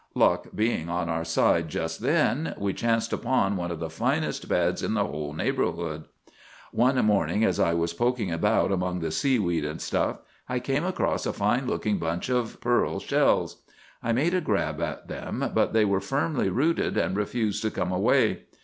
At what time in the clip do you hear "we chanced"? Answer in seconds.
2.57-3.13